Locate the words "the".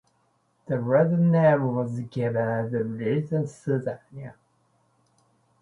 0.65-0.77